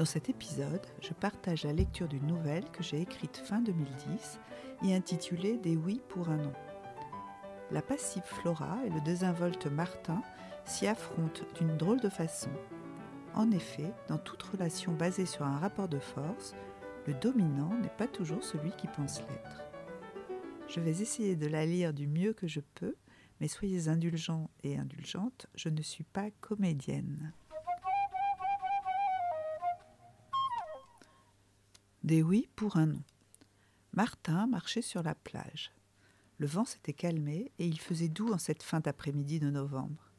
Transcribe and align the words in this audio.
Dans 0.00 0.06
cet 0.06 0.30
épisode, 0.30 0.86
je 1.02 1.12
partage 1.12 1.64
la 1.64 1.74
lecture 1.74 2.08
d'une 2.08 2.26
nouvelle 2.26 2.64
que 2.70 2.82
j'ai 2.82 3.02
écrite 3.02 3.36
fin 3.36 3.60
2010 3.60 4.40
et 4.86 4.94
intitulée 4.94 5.58
Des 5.58 5.76
oui 5.76 6.00
pour 6.08 6.30
un 6.30 6.38
non. 6.38 6.54
La 7.70 7.82
passive 7.82 8.22
Flora 8.24 8.78
et 8.86 8.88
le 8.88 9.02
désinvolte 9.02 9.66
Martin 9.66 10.22
s'y 10.64 10.86
affrontent 10.86 11.42
d'une 11.58 11.76
drôle 11.76 12.00
de 12.00 12.08
façon. 12.08 12.48
En 13.34 13.50
effet, 13.50 13.92
dans 14.08 14.16
toute 14.16 14.42
relation 14.42 14.94
basée 14.94 15.26
sur 15.26 15.42
un 15.42 15.58
rapport 15.58 15.88
de 15.88 15.98
force, 15.98 16.54
le 17.06 17.12
dominant 17.12 17.74
n'est 17.82 17.88
pas 17.98 18.08
toujours 18.08 18.42
celui 18.42 18.70
qui 18.70 18.86
pense 18.86 19.20
l'être. 19.20 19.64
Je 20.66 20.80
vais 20.80 21.02
essayer 21.02 21.36
de 21.36 21.46
la 21.46 21.66
lire 21.66 21.92
du 21.92 22.06
mieux 22.06 22.32
que 22.32 22.48
je 22.48 22.60
peux, 22.74 22.96
mais 23.38 23.48
soyez 23.48 23.88
indulgents 23.88 24.48
et 24.64 24.78
indulgentes, 24.78 25.46
je 25.56 25.68
ne 25.68 25.82
suis 25.82 26.04
pas 26.04 26.30
comédienne. 26.40 27.34
Des 32.02 32.22
oui 32.22 32.48
pour 32.56 32.78
un 32.78 32.86
non. 32.86 33.02
Martin 33.92 34.46
marchait 34.46 34.80
sur 34.80 35.02
la 35.02 35.14
plage. 35.14 35.70
Le 36.38 36.46
vent 36.46 36.64
s'était 36.64 36.94
calmé 36.94 37.52
et 37.58 37.66
il 37.66 37.78
faisait 37.78 38.08
doux 38.08 38.32
en 38.32 38.38
cette 38.38 38.62
fin 38.62 38.80
d'après-midi 38.80 39.38
de 39.38 39.50
novembre. 39.50 40.10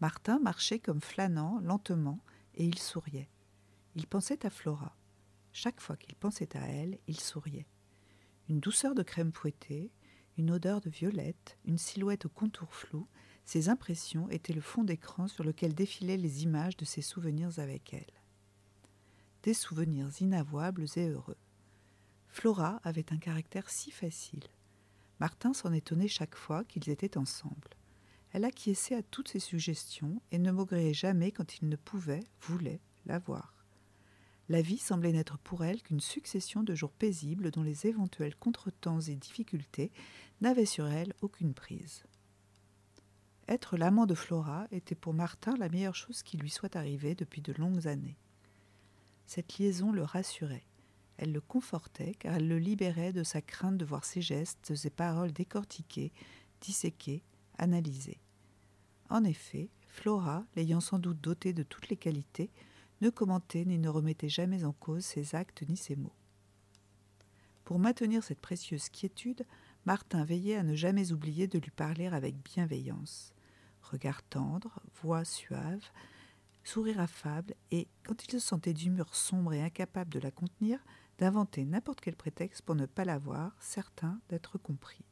Martin 0.00 0.38
marchait 0.38 0.78
comme 0.78 1.00
flânant, 1.00 1.58
lentement, 1.58 2.20
et 2.54 2.64
il 2.64 2.78
souriait. 2.78 3.28
Il 3.96 4.06
pensait 4.06 4.46
à 4.46 4.50
Flora. 4.50 4.96
Chaque 5.52 5.80
fois 5.80 5.96
qu'il 5.96 6.14
pensait 6.14 6.56
à 6.56 6.68
elle, 6.68 7.00
il 7.08 7.18
souriait. 7.18 7.66
Une 8.48 8.60
douceur 8.60 8.94
de 8.94 9.02
crème 9.02 9.32
fouettée, 9.32 9.90
une 10.36 10.52
odeur 10.52 10.80
de 10.80 10.88
violette, 10.88 11.58
une 11.64 11.78
silhouette 11.78 12.26
au 12.26 12.28
contour 12.28 12.72
flou, 12.72 13.08
ces 13.44 13.68
impressions 13.68 14.30
étaient 14.30 14.52
le 14.52 14.60
fond 14.60 14.84
d'écran 14.84 15.26
sur 15.26 15.42
lequel 15.42 15.74
défilaient 15.74 16.16
les 16.16 16.44
images 16.44 16.76
de 16.76 16.84
ses 16.84 17.02
souvenirs 17.02 17.58
avec 17.58 17.92
elle. 17.92 18.17
Des 19.48 19.54
souvenirs 19.54 20.10
inavouables 20.20 20.84
et 20.96 21.08
heureux. 21.08 21.38
Flora 22.28 22.82
avait 22.84 23.14
un 23.14 23.16
caractère 23.16 23.70
si 23.70 23.90
facile. 23.90 24.44
Martin 25.20 25.54
s'en 25.54 25.72
étonnait 25.72 26.06
chaque 26.06 26.34
fois 26.34 26.64
qu'ils 26.64 26.90
étaient 26.90 27.16
ensemble. 27.16 27.70
Elle 28.32 28.44
acquiesçait 28.44 28.94
à 28.94 29.02
toutes 29.02 29.28
ses 29.28 29.38
suggestions 29.38 30.20
et 30.32 30.38
ne 30.38 30.52
maugréait 30.52 30.92
jamais 30.92 31.32
quand 31.32 31.62
il 31.62 31.70
ne 31.70 31.76
pouvait, 31.76 32.24
voulait, 32.42 32.82
la 33.06 33.18
voir. 33.18 33.64
La 34.50 34.60
vie 34.60 34.76
semblait 34.76 35.12
n'être 35.12 35.38
pour 35.38 35.64
elle 35.64 35.80
qu'une 35.80 36.00
succession 36.00 36.62
de 36.62 36.74
jours 36.74 36.92
paisibles 36.92 37.50
dont 37.50 37.62
les 37.62 37.86
éventuels 37.86 38.36
contretemps 38.36 39.00
et 39.00 39.16
difficultés 39.16 39.90
n'avaient 40.42 40.66
sur 40.66 40.88
elle 40.88 41.14
aucune 41.22 41.54
prise. 41.54 42.04
Être 43.48 43.78
l'amant 43.78 44.04
de 44.04 44.14
Flora 44.14 44.66
était 44.72 44.94
pour 44.94 45.14
Martin 45.14 45.56
la 45.56 45.70
meilleure 45.70 45.94
chose 45.94 46.22
qui 46.22 46.36
lui 46.36 46.50
soit 46.50 46.76
arrivée 46.76 47.14
depuis 47.14 47.40
de 47.40 47.54
longues 47.54 47.88
années. 47.88 48.18
Cette 49.28 49.58
liaison 49.58 49.92
le 49.92 50.04
rassurait. 50.04 50.64
Elle 51.18 51.32
le 51.32 51.42
confortait 51.42 52.14
car 52.14 52.36
elle 52.36 52.48
le 52.48 52.58
libérait 52.58 53.12
de 53.12 53.22
sa 53.22 53.42
crainte 53.42 53.76
de 53.76 53.84
voir 53.84 54.06
ses 54.06 54.22
gestes 54.22 54.72
et 54.86 54.88
paroles 54.88 55.32
décortiqués, 55.32 56.12
disséqués, 56.62 57.22
analysés. 57.58 58.22
En 59.10 59.24
effet, 59.24 59.68
Flora, 59.86 60.46
l'ayant 60.56 60.80
sans 60.80 60.98
doute 60.98 61.20
doté 61.20 61.52
de 61.52 61.62
toutes 61.62 61.90
les 61.90 61.96
qualités, 61.98 62.50
ne 63.02 63.10
commentait 63.10 63.66
ni 63.66 63.76
ne 63.76 63.90
remettait 63.90 64.30
jamais 64.30 64.64
en 64.64 64.72
cause 64.72 65.04
ses 65.04 65.34
actes 65.34 65.62
ni 65.68 65.76
ses 65.76 65.94
mots. 65.94 66.16
Pour 67.64 67.78
maintenir 67.78 68.24
cette 68.24 68.40
précieuse 68.40 68.88
quiétude, 68.88 69.44
Martin 69.84 70.24
veillait 70.24 70.56
à 70.56 70.62
ne 70.62 70.74
jamais 70.74 71.12
oublier 71.12 71.48
de 71.48 71.58
lui 71.58 71.70
parler 71.70 72.06
avec 72.06 72.34
bienveillance. 72.42 73.34
Regard 73.82 74.22
tendre, 74.22 74.80
voix 75.02 75.26
suave, 75.26 75.84
sourire 76.68 77.00
affable, 77.00 77.54
et, 77.70 77.88
quand 78.04 78.24
il 78.24 78.30
se 78.30 78.38
sentait 78.38 78.74
d'humeur 78.74 79.14
sombre 79.14 79.54
et 79.54 79.62
incapable 79.62 80.10
de 80.10 80.18
la 80.18 80.30
contenir, 80.30 80.78
d'inventer 81.18 81.64
n'importe 81.64 82.00
quel 82.02 82.14
prétexte 82.14 82.60
pour 82.60 82.74
ne 82.74 82.84
pas 82.84 83.06
la 83.06 83.16
voir, 83.16 83.56
certain 83.58 84.20
d'être 84.28 84.58
compris. 84.58 85.02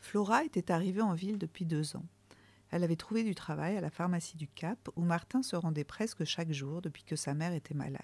Flora 0.00 0.44
était 0.44 0.70
arrivée 0.70 1.02
en 1.02 1.12
ville 1.12 1.36
depuis 1.36 1.66
deux 1.66 1.94
ans. 1.96 2.06
Elle 2.70 2.84
avait 2.84 2.96
trouvé 2.96 3.22
du 3.22 3.34
travail 3.34 3.76
à 3.76 3.82
la 3.82 3.90
pharmacie 3.90 4.38
du 4.38 4.48
Cap, 4.48 4.88
où 4.96 5.02
Martin 5.02 5.42
se 5.42 5.56
rendait 5.56 5.84
presque 5.84 6.24
chaque 6.24 6.52
jour 6.52 6.80
depuis 6.80 7.04
que 7.04 7.16
sa 7.16 7.34
mère 7.34 7.52
était 7.52 7.74
malade. 7.74 8.00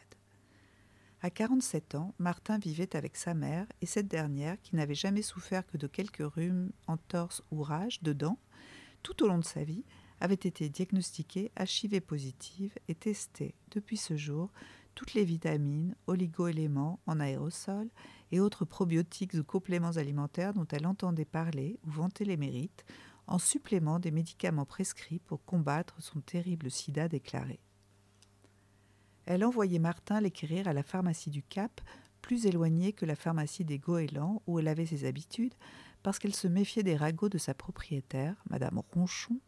À 1.22 1.30
47 1.30 1.94
ans, 1.94 2.14
Martin 2.18 2.58
vivait 2.58 2.96
avec 2.96 3.16
sa 3.16 3.32
mère 3.32 3.66
et 3.80 3.86
cette 3.86 4.08
dernière, 4.08 4.60
qui 4.60 4.76
n'avait 4.76 4.94
jamais 4.94 5.22
souffert 5.22 5.66
que 5.66 5.78
de 5.78 5.86
quelques 5.86 6.34
rhumes, 6.34 6.70
entorses 6.86 7.42
ou 7.50 7.62
rages 7.62 8.02
de 8.02 8.12
dents, 8.12 8.38
tout 9.02 9.22
au 9.22 9.28
long 9.28 9.38
de 9.38 9.44
sa 9.44 9.64
vie, 9.64 9.84
avait 10.20 10.34
été 10.34 10.68
diagnostiquée 10.68 11.50
HIV 11.58 12.00
positive 12.00 12.74
et 12.88 12.94
testée 12.94 13.54
depuis 13.72 13.96
ce 13.96 14.16
jour 14.16 14.50
toutes 14.94 15.14
les 15.14 15.24
vitamines, 15.24 15.94
oligo-éléments 16.06 17.00
en 17.06 17.18
aérosol 17.18 17.88
et 18.30 18.40
autres 18.40 18.64
probiotiques 18.64 19.34
ou 19.34 19.42
compléments 19.42 19.96
alimentaires 19.96 20.54
dont 20.54 20.66
elle 20.70 20.86
entendait 20.86 21.24
parler 21.24 21.78
ou 21.86 21.90
vanter 21.90 22.24
les 22.24 22.36
mérites, 22.36 22.84
en 23.26 23.38
supplément 23.38 23.98
des 23.98 24.10
médicaments 24.10 24.66
prescrits 24.66 25.20
pour 25.20 25.44
combattre 25.44 25.94
son 26.00 26.20
terrible 26.20 26.70
sida 26.70 27.08
déclaré. 27.08 27.60
Elle 29.24 29.44
envoyait 29.44 29.78
Martin 29.78 30.20
l'écrire 30.20 30.66
à 30.66 30.72
la 30.72 30.82
pharmacie 30.82 31.30
du 31.30 31.42
Cap, 31.42 31.80
plus 32.20 32.46
éloignée 32.46 32.92
que 32.92 33.06
la 33.06 33.16
pharmacie 33.16 33.64
des 33.64 33.78
Goélands 33.78 34.42
où 34.46 34.58
elle 34.58 34.68
avait 34.68 34.86
ses 34.86 35.04
habitudes, 35.04 35.54
parce 36.02 36.18
qu'elle 36.18 36.34
se 36.34 36.48
méfiait 36.48 36.82
des 36.82 36.96
ragots 36.96 37.28
de 37.28 37.38
sa 37.38 37.54
propriétaire, 37.54 38.36
Madame 38.50 38.82
Ronchon, 38.92 39.40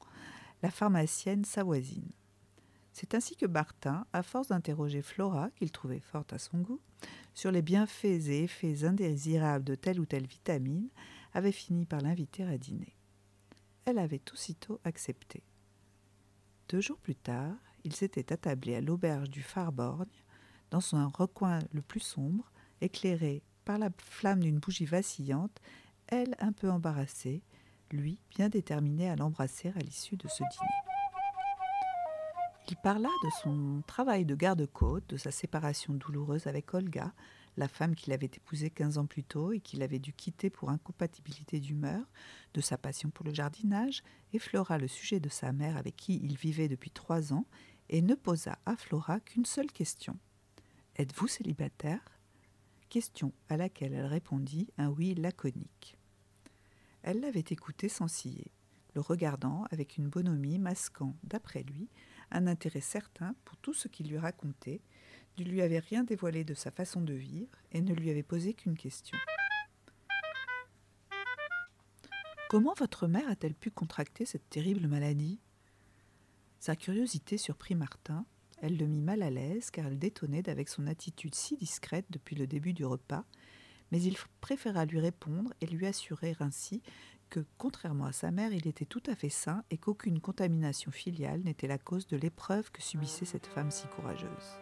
la 0.63 0.71
pharmacienne 0.71 1.45
sa 1.45 1.63
voisine. 1.63 2.11
C'est 2.93 3.15
ainsi 3.15 3.37
que 3.37 3.47
Martin, 3.47 4.07
à 4.13 4.23
force 4.23 4.49
d'interroger 4.49 5.03
Flora, 5.03 5.51
qu'il 5.57 5.73
trouvait 5.73 6.01
forte 6.01 6.33
à 6.33 6.39
son 6.39 6.59
goût, 6.59 6.81
sur 7.35 7.51
les 7.51 7.63
bienfaits 7.63 8.05
et 8.05 8.45
effets 8.45 8.85
indésirables 8.85 9.65
de 9.65 9.75
telle 9.75 9.99
ou 9.99 10.07
telle 10.07 10.27
vitamine, 10.27 10.89
avait 11.33 11.53
fini 11.53 11.87
par 11.87 12.01
l'inviter 12.01 12.45
à 12.45 12.57
dîner 12.57 12.95
elle 13.85 13.99
avait 13.99 14.23
aussitôt 14.33 14.81
accepté. 14.85 15.43
Deux 16.69 16.81
jours 16.81 16.99
plus 16.99 17.17
tard, 17.17 17.55
ils 17.85 17.95
s'étaient 17.95 18.33
attablés 18.33 18.75
à 18.75 18.81
l'auberge 18.81 19.31
du 19.31 19.43
Phare-Borgne, 19.43 20.09
dans 20.71 20.81
son 20.81 21.09
recoin 21.09 21.61
le 21.73 21.83
plus 21.83 22.01
sombre, 22.01 22.51
éclairé 22.81 23.43
par 23.65 23.79
la 23.79 23.91
flamme 23.99 24.41
d'une 24.41 24.59
bougie 24.59 24.87
vacillante, 24.87 25.61
elle 26.09 26.37
un 26.39 26.53
peu 26.53 26.71
embarrassée, 26.71 27.43
lui 27.91 28.19
bien 28.31 28.49
déterminé 28.49 29.09
à 29.09 29.17
l'embrasser 29.17 29.73
à 29.77 29.79
l'issue 29.81 30.17
de 30.17 30.29
ce 30.29 30.43
dîner. 30.43 30.95
Il 32.71 32.77
parla 32.77 33.11
de 33.23 33.31
son 33.43 33.83
travail 33.87 34.25
de 34.25 34.35
garde-côte, 34.35 35.07
de 35.09 35.17
sa 35.17 35.31
séparation 35.31 35.93
douloureuse 35.93 36.47
avec 36.47 36.73
Olga, 36.73 37.13
la 37.57 37.69
femme 37.69 37.95
qu'il 37.95 38.13
avait 38.13 38.27
épousée 38.27 38.71
quinze 38.71 38.99
ans 38.99 39.07
plus 39.07 39.23
tôt 39.23 39.53
et 39.53 39.61
qu'il 39.61 39.83
avait 39.83 39.99
dû 39.99 40.13
quitter 40.13 40.51
pour 40.51 40.71
incompatibilité 40.71 41.61
d'humeur, 41.61 42.03
de 42.55 42.61
sa 42.61 42.79
passion 42.79 43.11
pour 43.11 43.27
le 43.27 43.35
jardinage, 43.35 44.03
effleura 44.33 44.79
le 44.79 44.89
sujet 44.89 45.21
de 45.21 45.29
sa 45.29 45.53
mère 45.53 45.77
avec 45.77 45.97
qui 45.97 46.21
il 46.25 46.37
vivait 46.37 46.69
depuis 46.69 46.91
trois 46.91 47.33
ans 47.33 47.47
et 47.91 48.03
ne 48.03 48.15
posa 48.15 48.59
à 48.67 48.77
Flora 48.77 49.21
qu'une 49.21 49.45
seule 49.45 49.71
question. 49.71 50.19
Êtes-vous 50.97 51.29
célibataire? 51.29 52.01
Question 52.94 53.32
à 53.49 53.56
laquelle 53.56 53.93
elle 53.93 54.06
répondit 54.06 54.69
un 54.78 54.88
oui 54.88 55.16
laconique. 55.16 55.99
Elle 57.03 57.19
l'avait 57.19 57.43
écouté 57.50 57.88
sans 57.88 58.06
ciller, 58.06 58.53
le 58.94 59.00
regardant 59.00 59.65
avec 59.72 59.97
une 59.99 60.06
bonhomie 60.06 60.60
masquant, 60.60 61.16
d'après 61.25 61.65
lui, 61.65 61.88
un 62.31 62.47
intérêt 62.47 62.81
certain 62.81 63.34
pour 63.44 63.56
tout 63.56 63.75
ce 63.75 63.88
qu'il 63.88 64.06
lui 64.06 64.16
racontait, 64.16 64.81
ne 65.38 65.44
lui 65.44 65.60
avait 65.60 65.81
rien 65.81 66.05
dévoilé 66.05 66.44
de 66.44 66.55
sa 66.55 66.71
façon 66.71 67.00
de 67.00 67.15
vivre 67.15 67.59
et 67.72 67.81
ne 67.81 67.93
lui 67.93 68.10
avait 68.10 68.22
posé 68.22 68.55
qu'une 68.55 68.77
question. 68.77 69.19
Comment 72.49 72.75
votre 72.75 73.08
mère 73.08 73.29
a-t-elle 73.29 73.56
pu 73.56 73.73
contracter 73.73 74.25
cette 74.25 74.49
terrible 74.50 74.87
maladie? 74.87 75.40
Sa 76.61 76.76
curiosité 76.76 77.38
surprit 77.38 77.75
Martin. 77.75 78.25
Elle 78.64 78.78
le 78.78 78.87
mit 78.87 79.02
mal 79.02 79.20
à 79.22 79.28
l'aise 79.28 79.70
car 79.70 79.84
elle 79.84 79.99
détonnait 79.99 80.40
d'avec 80.40 80.70
son 80.70 80.87
attitude 80.87 81.34
si 81.34 81.58
discrète 81.58 82.06
depuis 82.08 82.34
le 82.34 82.46
début 82.46 82.72
du 82.72 82.87
repas, 82.87 83.26
mais 83.93 84.00
il 84.00 84.16
préféra 84.40 84.87
lui 84.87 85.00
répondre 85.00 85.52
et 85.61 85.66
lui 85.66 85.84
assurer 85.84 86.34
ainsi 86.40 86.81
que, 87.28 87.44
contrairement 87.58 88.06
à 88.06 88.12
sa 88.12 88.31
mère, 88.31 88.55
il 88.55 88.66
était 88.66 88.87
tout 88.87 89.02
à 89.06 89.14
fait 89.14 89.28
sain 89.28 89.64
et 89.70 89.76
qu'aucune 89.76 90.19
contamination 90.19 90.90
filiale 90.90 91.43
n'était 91.43 91.66
la 91.66 91.76
cause 91.76 92.06
de 92.06 92.16
l'épreuve 92.16 92.70
que 92.70 92.81
subissait 92.81 93.26
cette 93.26 93.46
femme 93.46 93.70
si 93.70 93.87
courageuse. 93.88 94.58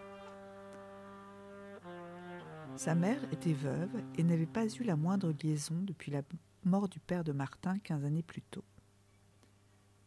Sa 2.75 2.97
mère 2.97 3.23
était 3.33 3.53
veuve 3.53 4.03
et 4.19 4.25
n'avait 4.25 4.47
pas 4.47 4.67
eu 4.67 4.83
la 4.83 4.97
moindre 4.97 5.33
liaison 5.45 5.81
depuis 5.81 6.11
la 6.11 6.23
mort 6.65 6.89
du 6.89 6.99
père 6.99 7.23
de 7.23 7.31
Martin 7.31 7.79
quinze 7.79 8.05
années 8.05 8.25
plus 8.25 8.43
tôt. 8.43 8.65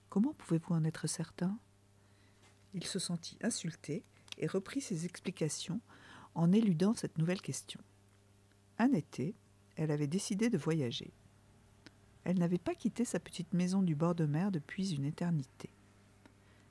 Comment 0.09 0.33
pouvez-vous 0.33 0.73
en 0.73 0.83
être 0.83 1.07
certain? 1.07 1.57
Il 2.75 2.83
se 2.83 2.99
sentit 2.99 3.37
insulté 3.41 4.03
et 4.37 4.47
reprit 4.47 4.81
ses 4.81 5.05
explications 5.05 5.79
en 6.35 6.51
éludant 6.51 6.93
cette 6.93 7.17
nouvelle 7.17 7.41
question. 7.41 7.79
Un 8.77 8.91
été, 8.91 9.33
elle 9.77 9.91
avait 9.91 10.07
décidé 10.07 10.49
de 10.49 10.57
voyager. 10.57 11.13
Elle 12.25 12.37
n'avait 12.37 12.57
pas 12.57 12.75
quitté 12.75 13.05
sa 13.05 13.21
petite 13.21 13.53
maison 13.53 13.81
du 13.81 13.95
bord 13.95 14.13
de 14.13 14.25
mer 14.25 14.51
depuis 14.51 14.93
une 14.93 15.05
éternité. 15.05 15.69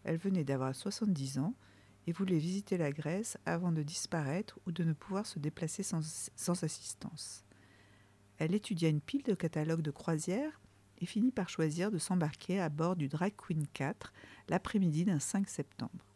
Elle 0.05 0.19
venait 0.19 0.45
d'avoir 0.45 0.75
70 0.75 1.39
ans 1.39 1.55
et 2.07 2.13
voulait 2.13 2.39
visiter 2.39 2.77
la 2.77 2.93
Grèce 2.93 3.39
avant 3.47 3.73
de 3.73 3.83
disparaître 3.83 4.61
ou 4.67 4.73
de 4.73 4.85
ne 4.85 4.93
pouvoir 4.93 5.25
se 5.25 5.39
déplacer 5.39 5.83
sans, 5.83 6.31
sans 6.37 6.65
assistance. 6.65 7.45
Elle 8.37 8.55
étudia 8.55 8.91
une 8.91 9.01
pile 9.01 9.23
de 9.23 9.33
catalogues 9.33 9.81
de 9.81 9.91
croisières 9.91 10.61
finit 11.07 11.33
par 11.33 11.49
choisir 11.49 11.91
de 11.91 11.99
s'embarquer 11.99 12.61
à 12.61 12.69
bord 12.69 12.97
du 12.97 13.09
Drag 13.09 13.33
Queen 13.37 13.67
4 13.73 14.13
l'après-midi 14.49 15.05
d'un 15.05 15.19
5 15.19 15.49
septembre. 15.49 16.15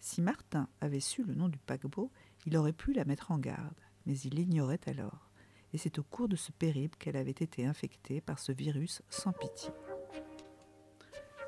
Si 0.00 0.22
Martin 0.22 0.68
avait 0.80 1.00
su 1.00 1.24
le 1.24 1.34
nom 1.34 1.48
du 1.48 1.58
paquebot, 1.58 2.10
il 2.46 2.56
aurait 2.56 2.72
pu 2.72 2.92
la 2.92 3.04
mettre 3.04 3.30
en 3.30 3.38
garde, 3.38 3.80
mais 4.06 4.18
il 4.18 4.34
l'ignorait 4.34 4.80
alors, 4.86 5.30
et 5.72 5.78
c'est 5.78 5.98
au 5.98 6.02
cours 6.02 6.28
de 6.28 6.36
ce 6.36 6.52
périple 6.52 6.96
qu'elle 6.98 7.16
avait 7.16 7.30
été 7.30 7.66
infectée 7.66 8.20
par 8.20 8.38
ce 8.38 8.52
virus 8.52 9.02
sans 9.10 9.32
pitié. 9.32 9.70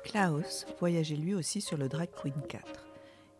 Klaus 0.03 0.65
voyageait 0.79 1.15
lui 1.15 1.33
aussi 1.33 1.61
sur 1.61 1.77
le 1.77 1.87
Drag 1.87 2.09
Queen 2.11 2.41
4. 2.49 2.87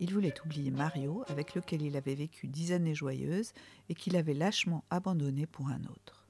Il 0.00 0.12
voulait 0.12 0.34
oublier 0.44 0.70
Mario, 0.70 1.22
avec 1.28 1.54
lequel 1.54 1.82
il 1.82 1.96
avait 1.96 2.14
vécu 2.14 2.48
dix 2.48 2.72
années 2.72 2.94
joyeuses 2.94 3.52
et 3.88 3.94
qu'il 3.94 4.16
avait 4.16 4.34
lâchement 4.34 4.84
abandonné 4.90 5.46
pour 5.46 5.68
un 5.68 5.84
autre. 5.84 6.21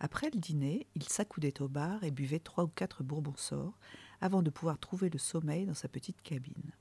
Après 0.00 0.30
le 0.30 0.38
dîner, 0.38 0.86
il 0.94 1.04
s'accoudait 1.04 1.60
au 1.60 1.68
bar 1.68 2.04
et 2.04 2.10
buvait 2.10 2.38
trois 2.38 2.64
ou 2.64 2.68
quatre 2.68 3.02
bourbons 3.02 3.36
sorts 3.36 3.78
avant 4.20 4.42
de 4.42 4.50
pouvoir 4.50 4.78
trouver 4.78 5.10
le 5.10 5.18
sommeil 5.18 5.66
dans 5.66 5.74
sa 5.74 5.88
petite 5.88 6.22
cabine. 6.22 6.72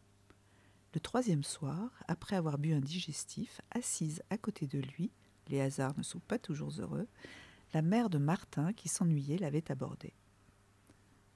Le 0.94 1.00
troisième 1.00 1.44
soir, 1.44 1.92
après 2.08 2.36
avoir 2.36 2.58
bu 2.58 2.74
un 2.74 2.80
digestif, 2.80 3.62
assise 3.72 4.24
à 4.30 4.38
côté 4.38 4.68
de 4.68 4.80
lui, 4.80 5.12
les 5.48 5.62
hasards 5.62 5.98
ne 5.98 6.04
sont 6.04 6.20
pas 6.20 6.40
toujours 6.40 6.72
heureux, 6.80 7.08
la 7.74 7.82
mère 7.82 8.10
de 8.10 8.18
Martin, 8.18 8.74
qui 8.74 8.88
s'ennuyait, 8.88 9.38
l'avait 9.38 9.72
abordé. 9.72 10.14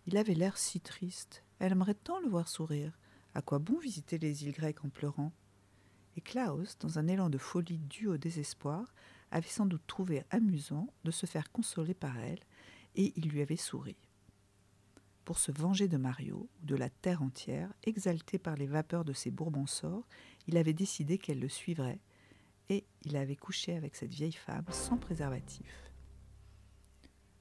Il 0.08 0.18
avait 0.18 0.34
l'air 0.34 0.58
si 0.58 0.80
triste. 0.80 1.44
Elle 1.60 1.74
aimerait 1.74 1.94
tant 1.94 2.20
le 2.20 2.30
voir 2.30 2.48
sourire. 2.48 2.98
À 3.34 3.42
quoi 3.42 3.60
bon 3.60 3.78
visiter 3.80 4.18
les 4.18 4.46
îles 4.46 4.54
grecques 4.54 4.84
en 4.84 4.90
pleurant? 4.90 5.32
Et 6.18 6.22
Klaus, 6.22 6.78
dans 6.80 7.00
un 7.00 7.08
élan 7.08 7.30
de 7.30 7.38
folie 7.38 7.78
dû 7.78 8.08
au 8.08 8.18
désespoir, 8.18 8.94
avait 9.32 9.48
sans 9.48 9.66
doute 9.66 9.86
trouvé 9.88 10.24
amusant 10.30 10.88
de 11.04 11.12
se 11.12 11.26
faire 11.26 11.52
consoler 11.52 11.94
par 11.94 12.18
elle, 12.18 12.44
et 12.96 13.14
il 13.16 13.30
lui 13.30 13.42
avait 13.42 13.56
souri. 13.56 13.96
Pour 15.26 15.40
se 15.40 15.52
venger 15.52 15.88
de 15.88 15.98
Mario, 15.98 16.50
ou 16.62 16.66
de 16.66 16.76
la 16.76 16.90
terre 16.90 17.22
entière, 17.22 17.74
exalté 17.84 18.38
par 18.38 18.56
les 18.56 18.68
vapeurs 18.68 19.06
de 19.06 19.14
ses 19.14 19.32
bourbons-sorts, 19.32 20.08
il 20.48 20.58
avait 20.58 20.74
décidé 20.74 21.18
qu'elle 21.18 21.40
le 21.40 21.50
suivrait, 21.50 22.00
et 22.70 22.86
il 23.04 23.16
avait 23.16 23.36
couché 23.36 23.76
avec 23.76 23.96
cette 23.96 24.14
vieille 24.14 24.32
femme 24.32 24.66
sans 24.70 24.98
préservatif. 24.98 25.92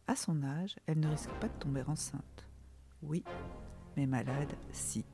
À 0.06 0.16
son 0.16 0.42
âge, 0.42 0.76
elle 0.86 1.00
ne 1.00 1.08
risque 1.08 1.32
pas 1.40 1.48
de 1.48 1.58
tomber 1.58 1.82
enceinte. 1.82 2.46
Oui, 3.02 3.24
mais 3.96 4.06
malade, 4.06 4.52
si. 4.72 5.04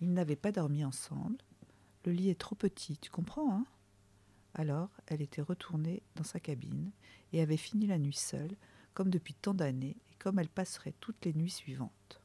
Ils 0.00 0.12
n'avaient 0.12 0.36
pas 0.36 0.52
dormi 0.52 0.84
ensemble. 0.84 1.38
Le 2.04 2.12
lit 2.12 2.30
est 2.30 2.38
trop 2.38 2.54
petit, 2.54 2.98
tu 2.98 3.10
comprends, 3.10 3.52
hein? 3.52 3.66
Alors, 4.58 4.90
elle 5.06 5.22
était 5.22 5.40
retournée 5.40 6.02
dans 6.16 6.24
sa 6.24 6.40
cabine 6.40 6.90
et 7.32 7.40
avait 7.40 7.56
fini 7.56 7.86
la 7.86 7.96
nuit 7.96 8.12
seule, 8.12 8.56
comme 8.92 9.08
depuis 9.08 9.34
tant 9.34 9.54
d'années, 9.54 9.96
et 10.10 10.14
comme 10.18 10.40
elle 10.40 10.48
passerait 10.48 10.94
toutes 10.98 11.24
les 11.24 11.32
nuits 11.32 11.48
suivantes. 11.48 12.20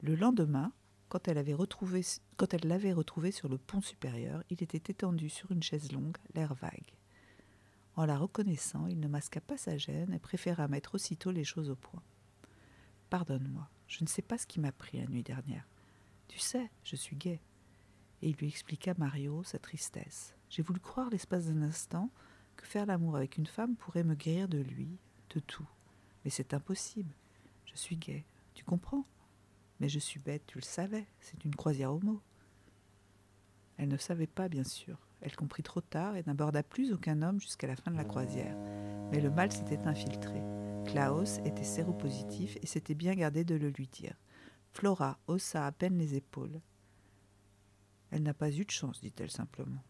Le 0.00 0.14
lendemain, 0.14 0.72
quand 1.10 1.28
elle, 1.28 1.36
l'avait 1.36 1.52
retrouvé 1.52 2.02
sur 3.30 3.48
le 3.50 3.58
pont 3.58 3.82
supérieur, 3.82 4.42
il 4.48 4.62
était 4.62 4.90
étendu 4.90 5.28
sur 5.28 5.52
une 5.52 5.62
chaise 5.62 5.92
longue, 5.92 6.16
l'air 6.34 6.54
vague. 6.54 6.94
En 7.94 8.06
la 8.06 8.16
reconnaissant, 8.16 8.86
il 8.86 8.98
ne 8.98 9.08
masqua 9.08 9.42
pas 9.42 9.58
sa 9.58 9.76
gêne 9.76 10.14
et 10.14 10.18
préféra 10.18 10.66
mettre 10.66 10.94
aussitôt 10.94 11.30
les 11.30 11.44
choses 11.44 11.68
au 11.68 11.76
point. 11.76 12.02
Pardonne-moi, 13.10 13.68
je 13.86 14.02
ne 14.02 14.08
sais 14.08 14.22
pas 14.22 14.38
ce 14.38 14.46
qui 14.46 14.60
m'a 14.60 14.72
pris 14.72 14.98
la 14.98 15.06
nuit 15.06 15.22
dernière. 15.22 15.68
Tu 16.26 16.38
sais, 16.38 16.70
je 16.84 16.96
suis 16.96 17.16
gai. 17.16 17.42
Et 18.22 18.30
il 18.30 18.36
lui 18.36 18.48
expliqua 18.48 18.94
Mario 18.98 19.42
sa 19.44 19.58
tristesse. 19.58 20.34
J'ai 20.50 20.62
voulu 20.62 20.80
croire 20.80 21.10
l'espace 21.10 21.46
d'un 21.46 21.62
instant 21.62 22.10
que 22.56 22.66
faire 22.66 22.86
l'amour 22.86 23.16
avec 23.16 23.36
une 23.36 23.46
femme 23.46 23.76
pourrait 23.76 24.04
me 24.04 24.14
guérir 24.14 24.48
de 24.48 24.58
lui, 24.58 24.98
de 25.30 25.40
tout. 25.40 25.68
Mais 26.24 26.30
c'est 26.30 26.54
impossible. 26.54 27.14
Je 27.66 27.76
suis 27.76 27.96
gai, 27.96 28.24
tu 28.54 28.64
comprends? 28.64 29.04
Mais 29.80 29.88
je 29.88 29.98
suis 29.98 30.18
bête, 30.18 30.42
tu 30.46 30.58
le 30.58 30.64
savais, 30.64 31.06
c'est 31.20 31.44
une 31.44 31.54
croisière 31.54 31.92
homo. 31.92 32.20
Elle 33.76 33.88
ne 33.88 33.96
savait 33.96 34.26
pas, 34.26 34.48
bien 34.48 34.64
sûr. 34.64 34.98
Elle 35.20 35.36
comprit 35.36 35.62
trop 35.62 35.80
tard 35.80 36.16
et 36.16 36.24
n'aborda 36.26 36.62
plus 36.62 36.92
aucun 36.92 37.22
homme 37.22 37.40
jusqu'à 37.40 37.68
la 37.68 37.76
fin 37.76 37.90
de 37.90 37.96
la 37.96 38.04
croisière. 38.04 38.56
Mais 39.10 39.20
le 39.20 39.30
mal 39.30 39.52
s'était 39.52 39.86
infiltré. 39.86 40.42
Klaus 40.84 41.38
était 41.44 41.64
séropositif 41.64 42.56
et 42.62 42.66
s'était 42.66 42.94
bien 42.94 43.14
gardé 43.14 43.44
de 43.44 43.54
le 43.54 43.68
lui 43.68 43.86
dire. 43.86 44.14
Flora 44.72 45.18
haussa 45.26 45.66
à 45.66 45.72
peine 45.72 45.98
les 45.98 46.14
épaules. 46.14 46.60
Elle 48.10 48.22
n'a 48.22 48.34
pas 48.34 48.50
eu 48.50 48.64
de 48.64 48.70
chance, 48.70 49.00
dit-elle 49.00 49.30
simplement. 49.30 49.82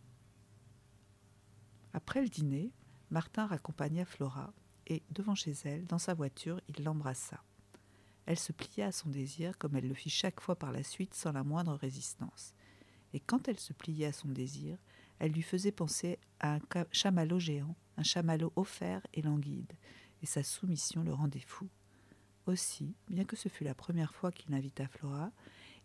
Après 1.92 2.22
le 2.22 2.28
dîner, 2.28 2.72
Martin 3.10 3.46
raccompagna 3.46 4.04
Flora 4.04 4.52
et, 4.86 5.02
devant 5.10 5.34
chez 5.34 5.54
elle, 5.64 5.86
dans 5.86 5.98
sa 5.98 6.14
voiture, 6.14 6.60
il 6.68 6.84
l'embrassa. 6.84 7.42
Elle 8.26 8.38
se 8.38 8.52
plia 8.52 8.86
à 8.86 8.92
son 8.92 9.08
désir 9.08 9.56
comme 9.56 9.76
elle 9.76 9.88
le 9.88 9.94
fit 9.94 10.10
chaque 10.10 10.40
fois 10.40 10.56
par 10.56 10.72
la 10.72 10.82
suite 10.82 11.14
sans 11.14 11.32
la 11.32 11.44
moindre 11.44 11.74
résistance. 11.74 12.54
Et 13.14 13.20
quand 13.20 13.48
elle 13.48 13.58
se 13.58 13.72
pliait 13.72 14.06
à 14.06 14.12
son 14.12 14.28
désir, 14.28 14.78
elle 15.18 15.32
lui 15.32 15.42
faisait 15.42 15.72
penser 15.72 16.18
à 16.40 16.54
un 16.56 16.60
chamallow 16.92 17.38
géant, 17.38 17.74
un 17.96 18.02
chamallow 18.02 18.52
offert 18.56 19.06
et 19.14 19.22
languide, 19.22 19.72
et 20.22 20.26
sa 20.26 20.42
soumission 20.42 21.02
le 21.02 21.14
rendait 21.14 21.40
fou. 21.40 21.68
Aussi, 22.46 22.94
bien 23.08 23.24
que 23.24 23.36
ce 23.36 23.48
fût 23.48 23.64
la 23.64 23.74
première 23.74 24.14
fois 24.14 24.30
qu'il 24.30 24.54
invita 24.54 24.86
Flora, 24.88 25.32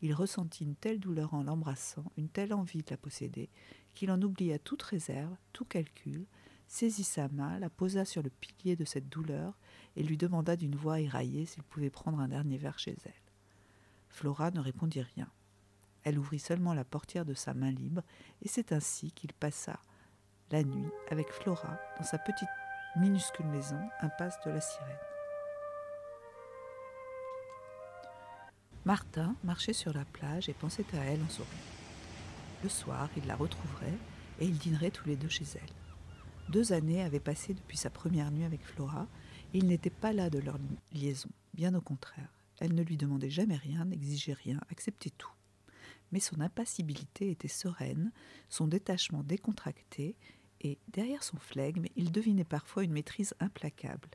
il 0.03 0.13
ressentit 0.13 0.65
une 0.65 0.75
telle 0.75 0.99
douleur 0.99 1.33
en 1.33 1.43
l'embrassant, 1.43 2.03
une 2.17 2.27
telle 2.27 2.53
envie 2.53 2.83
de 2.83 2.91
la 2.91 2.97
posséder, 2.97 3.49
qu'il 3.93 4.11
en 4.11 4.21
oublia 4.21 4.59
toute 4.59 4.83
réserve, 4.83 5.33
tout 5.53 5.63
calcul, 5.63 6.25
saisit 6.67 7.05
sa 7.05 7.29
main, 7.29 7.57
la 7.57 7.69
posa 7.69 8.03
sur 8.03 8.21
le 8.21 8.29
pilier 8.29 8.75
de 8.75 8.83
cette 8.83 9.07
douleur 9.07 9.57
et 9.95 10.03
lui 10.03 10.17
demanda 10.17 10.57
d'une 10.57 10.75
voix 10.75 10.99
éraillée 10.99 11.45
s'il 11.45 11.63
pouvait 11.63 11.89
prendre 11.89 12.19
un 12.19 12.27
dernier 12.27 12.57
verre 12.57 12.79
chez 12.79 12.97
elle. 13.05 13.13
Flora 14.09 14.51
ne 14.51 14.59
répondit 14.59 15.01
rien. 15.01 15.31
Elle 16.03 16.19
ouvrit 16.19 16.39
seulement 16.39 16.73
la 16.73 16.83
portière 16.83 17.23
de 17.23 17.33
sa 17.33 17.53
main 17.53 17.71
libre, 17.71 18.01
et 18.41 18.49
c'est 18.49 18.73
ainsi 18.73 19.13
qu'il 19.13 19.31
passa 19.31 19.79
la 20.51 20.65
nuit 20.65 20.91
avec 21.11 21.31
Flora 21.31 21.79
dans 21.97 22.03
sa 22.03 22.17
petite 22.17 22.49
minuscule 22.97 23.45
maison, 23.45 23.79
impasse 24.01 24.37
de 24.45 24.51
la 24.51 24.59
Sirène. 24.59 25.12
Martin 28.85 29.35
marchait 29.43 29.73
sur 29.73 29.93
la 29.93 30.05
plage 30.05 30.49
et 30.49 30.53
pensait 30.53 30.85
à 30.93 31.05
elle 31.05 31.21
en 31.21 31.29
souriant. 31.29 31.49
Le 32.63 32.69
soir, 32.69 33.09
il 33.15 33.25
la 33.25 33.35
retrouverait 33.35 33.97
et 34.39 34.45
ils 34.45 34.57
dîneraient 34.57 34.91
tous 34.91 35.07
les 35.07 35.15
deux 35.15 35.29
chez 35.29 35.45
elle. 35.55 36.51
Deux 36.51 36.73
années 36.73 37.01
avaient 37.01 37.19
passé 37.19 37.53
depuis 37.53 37.77
sa 37.77 37.89
première 37.89 38.31
nuit 38.31 38.43
avec 38.43 38.65
Flora 38.65 39.07
il 39.53 39.67
n'était 39.67 39.91
pas 39.91 40.13
là 40.13 40.29
de 40.31 40.39
leur 40.39 40.57
liaison, 40.93 41.29
bien 41.53 41.75
au 41.75 41.81
contraire. 41.81 42.29
Elle 42.59 42.73
ne 42.73 42.81
lui 42.81 42.97
demandait 42.97 43.29
jamais 43.29 43.55
rien, 43.55 43.85
n'exigeait 43.85 44.33
rien, 44.33 44.59
acceptait 44.71 45.11
tout. 45.11 45.31
Mais 46.11 46.19
son 46.19 46.41
impassibilité 46.41 47.29
était 47.29 47.47
sereine, 47.47 48.11
son 48.49 48.67
détachement 48.67 49.23
décontracté 49.23 50.15
et, 50.61 50.79
derrière 50.87 51.23
son 51.23 51.37
flegme, 51.37 51.85
il 51.95 52.11
devinait 52.11 52.43
parfois 52.43 52.83
une 52.83 52.93
maîtrise 52.93 53.35
implacable. 53.39 54.09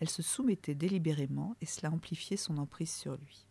Elle 0.00 0.08
se 0.08 0.22
soumettait 0.22 0.74
délibérément 0.74 1.54
et 1.60 1.66
cela 1.66 1.92
amplifiait 1.92 2.36
son 2.36 2.58
emprise 2.58 2.92
sur 2.92 3.16
lui. 3.16 3.46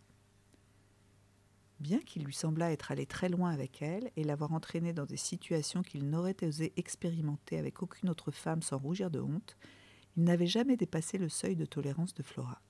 Bien 1.82 2.00
qu'il 2.00 2.24
lui 2.24 2.34
semblât 2.34 2.72
être 2.72 2.92
allé 2.92 3.08
très 3.08 3.28
loin 3.28 3.50
avec 3.50 3.82
elle 3.82 4.12
et 4.16 4.24
l'avoir 4.24 4.54
entraînée 4.54 4.94
dans 4.94 5.08
des 5.08 5.18
situations 5.18 5.82
qu'il 5.82 6.10
n'aurait 6.10 6.44
osé 6.44 6.74
expérimenter 6.78 7.58
avec 7.58 7.82
aucune 7.82 8.10
autre 8.10 8.30
femme 8.30 8.62
sans 8.62 8.78
rougir 8.78 9.10
de 9.10 9.20
honte, 9.20 9.58
il 10.16 10.24
n'avait 10.24 10.48
jamais 10.48 10.78
dépassé 10.78 11.18
le 11.18 11.28
seuil 11.28 11.56
de 11.56 11.66
tolérance 11.66 12.14
de 12.14 12.22
Flora. 12.22 12.62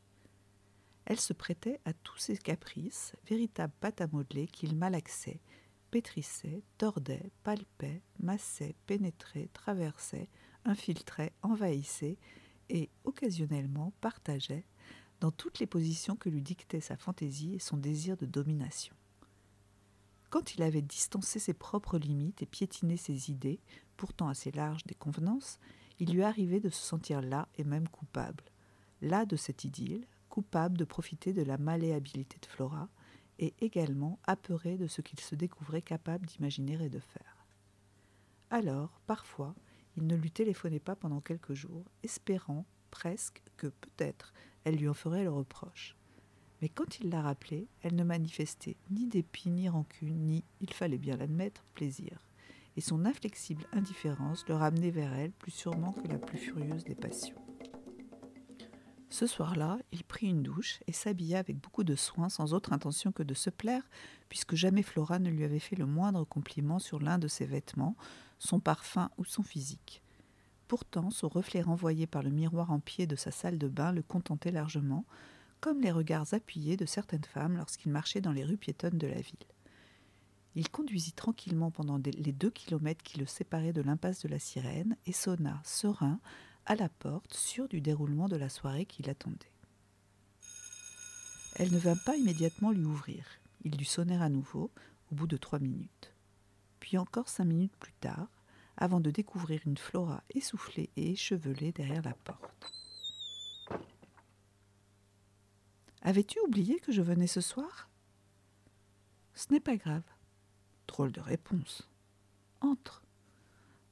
Elle 1.05 1.19
se 1.19 1.33
prêtait 1.33 1.81
à 1.83 1.91
tous 1.91 2.17
ses 2.17 2.37
caprices, 2.37 3.13
véritable 3.27 3.73
pâte 3.81 3.99
à 3.99 4.07
modeler 4.07 4.47
qu'il 4.47 4.75
malaxait 4.75 5.41
pétrissait, 5.91 6.63
tordait, 6.77 7.31
palpait, 7.43 8.01
massait, 8.19 8.75
pénétrait, 8.87 9.49
traversait, 9.51 10.29
infiltrait, 10.63 11.33
envahissait 11.41 12.17
et 12.69 12.89
occasionnellement 13.03 13.93
partageait 13.99 14.65
dans 15.19 15.31
toutes 15.31 15.59
les 15.59 15.67
positions 15.67 16.15
que 16.15 16.29
lui 16.29 16.41
dictait 16.41 16.79
sa 16.79 16.95
fantaisie 16.95 17.55
et 17.55 17.59
son 17.59 17.77
désir 17.77 18.15
de 18.15 18.25
domination. 18.25 18.95
Quand 20.31 20.55
il 20.55 20.63
avait 20.63 20.81
distancé 20.81 21.39
ses 21.39 21.53
propres 21.53 21.99
limites 21.99 22.41
et 22.41 22.45
piétiné 22.45 22.95
ses 22.95 23.29
idées, 23.29 23.59
pourtant 23.97 24.29
assez 24.29 24.49
larges 24.49 24.85
des 24.85 24.95
convenances, 24.95 25.59
il 25.99 26.13
lui 26.13 26.23
arrivait 26.23 26.61
de 26.61 26.69
se 26.69 26.81
sentir 26.81 27.21
là 27.21 27.49
et 27.57 27.65
même 27.65 27.89
coupable, 27.89 28.45
là 29.01 29.25
de 29.25 29.35
cette 29.35 29.65
idylle, 29.65 30.07
coupable 30.29 30.77
de 30.77 30.85
profiter 30.85 31.33
de 31.33 31.41
la 31.41 31.57
malléabilité 31.57 32.39
de 32.41 32.45
Flora, 32.45 32.87
et 33.39 33.53
également 33.59 34.19
apeuré 34.23 34.77
de 34.77 34.87
ce 34.87 35.01
qu'il 35.01 35.19
se 35.19 35.35
découvrait 35.35 35.81
capable 35.81 36.27
d'imaginer 36.27 36.81
et 36.81 36.89
de 36.89 36.99
faire. 36.99 37.45
Alors, 38.51 39.01
parfois, 39.07 39.53
il 39.97 40.07
ne 40.07 40.15
lui 40.15 40.31
téléphonait 40.31 40.79
pas 40.79 40.95
pendant 40.95 41.19
quelques 41.19 41.55
jours, 41.55 41.83
espérant 42.03 42.65
presque 42.89 43.43
que 43.57 43.67
peut-être 43.67 44.31
elle 44.63 44.77
lui 44.77 44.87
en 44.87 44.93
ferait 44.93 45.23
le 45.23 45.31
reproche. 45.31 45.97
Mais 46.61 46.69
quand 46.69 46.99
il 46.99 47.09
l'a 47.09 47.21
rappelée, 47.21 47.67
elle 47.81 47.95
ne 47.95 48.03
manifestait 48.03 48.77
ni 48.91 49.07
dépit, 49.07 49.49
ni 49.49 49.67
rancune, 49.67 50.27
ni, 50.27 50.43
il 50.59 50.73
fallait 50.73 50.99
bien 50.99 51.17
l'admettre, 51.17 51.63
plaisir. 51.73 52.25
Et 52.77 52.81
son 52.81 53.05
inflexible 53.05 53.65
indifférence 53.73 54.47
le 54.47 54.55
ramenait 54.55 54.91
vers 54.91 55.13
elle 55.13 55.31
plus 55.31 55.51
sûrement 55.51 55.91
que 55.91 56.07
la 56.07 56.19
plus 56.19 56.37
furieuse 56.37 56.83
des 56.83 56.95
passions. 56.95 57.35
Ce 59.09 59.27
soir-là, 59.27 59.77
il 59.91 60.05
prit 60.05 60.27
une 60.27 60.41
douche 60.41 60.79
et 60.87 60.93
s'habilla 60.93 61.39
avec 61.39 61.59
beaucoup 61.59 61.83
de 61.83 61.95
soin, 61.95 62.29
sans 62.29 62.53
autre 62.53 62.71
intention 62.71 63.11
que 63.11 63.23
de 63.23 63.33
se 63.33 63.49
plaire, 63.49 63.83
puisque 64.29 64.55
jamais 64.55 64.83
Flora 64.83 65.19
ne 65.19 65.29
lui 65.29 65.43
avait 65.43 65.59
fait 65.59 65.75
le 65.75 65.85
moindre 65.85 66.23
compliment 66.23 66.79
sur 66.79 66.99
l'un 66.99 67.17
de 67.17 67.27
ses 67.27 67.45
vêtements, 67.45 67.97
son 68.39 68.61
parfum 68.61 69.09
ou 69.17 69.25
son 69.25 69.43
physique. 69.43 70.01
Pourtant, 70.69 71.09
son 71.09 71.27
reflet 71.27 71.61
renvoyé 71.61 72.07
par 72.07 72.23
le 72.23 72.29
miroir 72.29 72.71
en 72.71 72.79
pied 72.79 73.05
de 73.05 73.17
sa 73.17 73.31
salle 73.31 73.57
de 73.57 73.67
bain 73.67 73.91
le 73.91 74.01
contentait 74.01 74.51
largement, 74.51 75.03
comme 75.61 75.81
les 75.81 75.91
regards 75.91 76.33
appuyés 76.33 76.75
de 76.75 76.85
certaines 76.85 77.23
femmes 77.23 77.55
lorsqu'il 77.55 77.91
marchait 77.91 78.19
dans 78.19 78.31
les 78.31 78.43
rues 78.43 78.57
piétonnes 78.57 78.97
de 78.97 79.07
la 79.07 79.21
ville. 79.21 79.35
Il 80.55 80.69
conduisit 80.69 81.13
tranquillement 81.13 81.71
pendant 81.71 81.97
les 81.97 82.33
deux 82.33 82.49
kilomètres 82.49 83.03
qui 83.03 83.19
le 83.19 83.25
séparaient 83.25 83.71
de 83.71 83.81
l'impasse 83.81 84.23
de 84.23 84.27
la 84.27 84.39
Sirène 84.39 84.97
et 85.05 85.13
sonna, 85.13 85.61
serein, 85.63 86.19
à 86.65 86.75
la 86.75 86.89
porte, 86.89 87.33
sûre 87.33 87.69
du 87.69 87.79
déroulement 87.79 88.27
de 88.27 88.35
la 88.35 88.49
soirée 88.49 88.85
qui 88.85 89.03
l'attendait. 89.03 89.51
Elle 91.55 91.71
ne 91.71 91.77
vint 91.79 91.95
pas 91.95 92.17
immédiatement 92.17 92.71
lui 92.71 92.83
ouvrir. 92.83 93.25
Il 93.63 93.77
dut 93.77 93.85
sonner 93.85 94.21
à 94.21 94.29
nouveau, 94.29 94.71
au 95.11 95.15
bout 95.15 95.27
de 95.27 95.37
trois 95.37 95.59
minutes. 95.59 96.13
Puis 96.79 96.97
encore 96.97 97.29
cinq 97.29 97.45
minutes 97.45 97.75
plus 97.77 97.93
tard, 97.93 98.27
avant 98.77 98.99
de 98.99 99.11
découvrir 99.11 99.61
une 99.65 99.77
Flora 99.77 100.23
essoufflée 100.33 100.89
et 100.97 101.11
échevelée 101.11 101.71
derrière 101.71 102.01
la 102.01 102.13
porte. 102.13 102.80
Avais-tu 106.03 106.39
oublié 106.39 106.79
que 106.79 106.91
je 106.91 107.01
venais 107.01 107.27
ce 107.27 107.41
soir? 107.41 107.89
Ce 109.35 109.51
n'est 109.51 109.59
pas 109.59 109.77
grave. 109.77 110.03
Drôle 110.87 111.11
de 111.11 111.21
réponse. 111.21 111.87
Entre. 112.59 113.03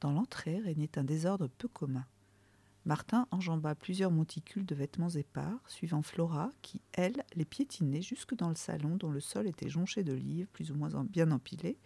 Dans 0.01 0.12
l'entrée 0.12 0.60
régnait 0.60 0.98
un 0.98 1.04
désordre 1.04 1.48
peu 1.48 1.68
commun. 1.68 2.06
Martin 2.86 3.28
enjamba 3.30 3.75
plusieurs 3.75 4.10
monticules 4.10 4.66
de 4.66 4.74
vêtements 4.74 5.10
épars, 5.10 5.62
suivant 5.68 6.01
Flora, 6.01 6.51
qui, 6.63 6.82
elle, 6.94 7.24
les 7.36 7.46
piétinait 7.46 8.01
jusque 8.01 8.34
dans 8.34 8.50
le 8.50 8.56
salon 8.56 8.96
dont 8.96 9.12
le 9.12 9.20
sol 9.20 9.46
était 9.46 9.70
jonché 9.70 10.04
de 10.04 10.13
livres 10.13 10.50
plus 10.51 10.72
ou 10.72 10.75
moins 10.75 11.04
bien 11.04 11.30
empilés, 11.30 11.78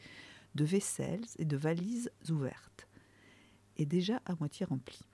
de 0.56 0.64
vaisselles 0.64 1.26
et 1.38 1.46
de 1.46 1.58
valises 1.58 2.12
ouvertes, 2.30 2.88
et 3.76 3.86
déjà 3.86 4.22
à 4.26 4.36
moitié 4.36 4.66
remplies. 4.66 5.06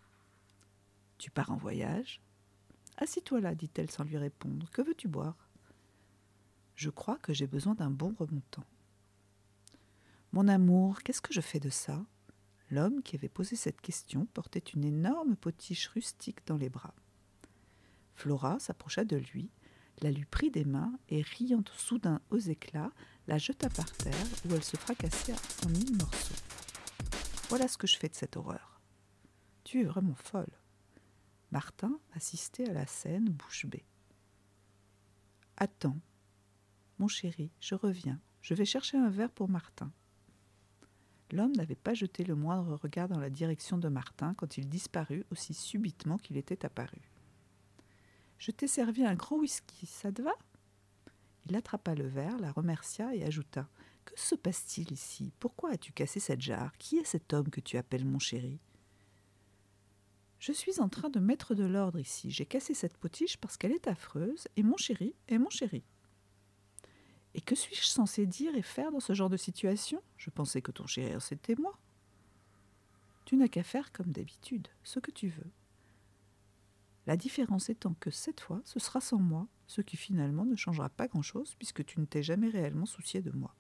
Tu 1.18 1.32
pars 1.32 1.52
en 1.52 1.58
voyage? 1.58 2.22
Assis-toi 3.02 3.40
là, 3.40 3.56
dit-elle 3.56 3.90
sans 3.90 4.04
lui 4.04 4.18
répondre. 4.18 4.70
Que 4.72 4.82
veux-tu 4.82 5.08
boire? 5.08 5.50
Je 6.76 6.90
crois 6.90 7.18
que 7.18 7.34
j'ai 7.34 7.48
besoin 7.48 7.74
d'un 7.74 7.90
bon 7.90 8.14
remontant. 8.20 8.66
Mon 10.34 10.50
amour, 10.50 11.02
qu'est-ce 11.02 11.22
que 11.22 11.34
je 11.34 11.42
fais 11.42 11.62
de 11.62 11.70
ça? 11.70 12.06
L'homme 12.70 13.02
qui 13.02 13.16
avait 13.16 13.30
posé 13.30 13.56
cette 13.56 13.80
question 13.80 14.26
portait 14.28 14.60
une 14.60 14.84
énorme 14.84 15.38
potiche 15.38 15.88
rustique 15.88 16.46
dans 16.46 16.58
les 16.58 16.70
bras. 16.70 16.94
Flora 18.16 18.60
s'approcha 18.60 19.06
de 19.06 19.16
lui, 19.16 19.50
la 20.02 20.12
lui 20.12 20.26
prit 20.26 20.52
des 20.52 20.66
mains 20.66 20.94
et, 21.08 21.22
riant 21.22 21.64
soudain 21.78 22.20
aux 22.32 22.38
éclats, 22.38 22.92
la 23.28 23.38
jeta 23.38 23.70
par 23.70 23.90
terre 23.94 24.28
où 24.46 24.54
elle 24.54 24.64
se 24.64 24.76
fracassait 24.76 25.36
en 25.66 25.70
mille 25.70 25.98
morceaux. 25.98 26.36
Voilà 27.48 27.70
ce 27.70 27.78
que 27.78 27.88
je 27.88 27.98
fais 27.98 28.10
de 28.10 28.16
cette 28.16 28.36
horreur. 28.36 28.82
Tu 29.64 29.82
es 29.82 29.86
vraiment 29.86 30.16
folle. 30.16 30.59
Martin 31.52 32.00
assistait 32.14 32.70
à 32.70 32.74
la 32.74 32.86
scène 32.86 33.30
bouche 33.30 33.66
bée. 33.66 33.86
Attends. 35.58 35.98
Mon 37.00 37.08
chéri, 37.08 37.52
je 37.60 37.76
reviens. 37.76 38.20
Je 38.42 38.54
vais 38.54 38.66
chercher 38.66 38.98
un 38.98 39.10
verre 39.10 39.32
pour 39.32 39.50
Martin. 39.50 39.92
L'homme 41.32 41.56
n'avait 41.56 41.76
pas 41.76 41.94
jeté 41.94 42.24
le 42.24 42.36
moindre 42.36 42.76
regard 42.76 43.08
dans 43.08 43.20
la 43.20 43.30
direction 43.30 43.78
de 43.78 43.88
Martin 43.88 44.34
quand 44.36 44.58
il 44.58 44.68
disparut 44.68 45.26
aussi 45.32 45.54
subitement 45.54 46.18
qu'il 46.18 46.38
était 46.38 46.66
apparu. 46.66 47.02
Je 48.38 48.52
t'ai 48.52 48.68
servi 48.68 49.04
un 49.04 49.16
grand 49.16 49.38
whisky, 49.38 49.86
ça 49.86 50.12
te 50.12 50.22
va? 50.22 50.34
Il 51.46 51.56
attrapa 51.56 51.94
le 51.96 52.08
verre, 52.08 52.38
la 52.40 52.52
remercia 52.52 53.14
et 53.16 53.24
ajouta 53.24 53.68
Que 54.06 54.14
se 54.20 54.36
passe-t-il 54.36 54.92
ici? 54.92 55.32
Pourquoi 55.40 55.72
as-tu 55.72 55.92
cassé 55.92 56.20
cette 56.20 56.42
jarre? 56.42 56.78
Qui 56.78 56.98
est 56.98 57.06
cet 57.06 57.34
homme 57.34 57.50
que 57.50 57.60
tu 57.60 57.78
appelles 57.78 58.06
mon 58.06 58.20
chéri? 58.20 58.60
Je 60.40 60.54
suis 60.54 60.80
en 60.80 60.88
train 60.88 61.10
de 61.10 61.20
mettre 61.20 61.54
de 61.54 61.66
l'ordre 61.66 62.00
ici. 62.00 62.32
J'ai 62.32 62.46
cassé 62.46 62.74
cette 62.74 62.98
potiche 62.98 63.38
parce 63.38 63.58
qu'elle 63.58 63.74
est 63.74 63.88
affreuse, 63.88 64.48
et 64.56 64.64
mon 64.64 64.78
chéri 64.78 65.14
est 65.28 65.38
mon 65.38 65.50
chéri. 65.50 65.84
Et 67.34 67.42
que 67.42 67.56
suis-je 67.56 67.84
censé 67.84 68.26
dire 68.26 68.56
et 68.56 68.62
faire 68.62 68.92
dans 68.92 69.02
ce 69.02 69.14
genre 69.14 69.30
de 69.30 69.38
situation? 69.38 70.02
Je 70.18 70.30
pensais 70.30 70.62
que 70.62 70.72
ton 70.72 70.88
chéri, 70.88 71.20
c'était 71.20 71.56
moi. 71.56 71.78
Tu 73.26 73.36
n'as 73.36 73.50
qu'à 73.50 73.64
faire 73.64 73.92
comme 73.92 74.12
d'habitude, 74.12 74.70
ce 74.84 75.00
que 75.00 75.12
tu 75.12 75.28
veux. 75.28 75.52
La 77.06 77.18
différence 77.18 77.70
étant 77.70 77.96
que 78.00 78.10
cette 78.10 78.40
fois, 78.40 78.62
ce 78.66 78.80
sera 78.80 79.02
sans 79.02 79.20
moi, 79.20 79.48
ce 79.68 79.82
qui 79.82 79.98
finalement 79.98 80.46
ne 80.46 80.56
changera 80.56 80.90
pas 80.90 81.08
grand-chose 81.08 81.56
puisque 81.56 81.86
tu 81.86 82.00
ne 82.00 82.06
t'es 82.06 82.24
jamais 82.24 82.50
réellement 82.50 82.86
soucié 82.86 83.22
de 83.22 83.32
moi. 83.32 83.56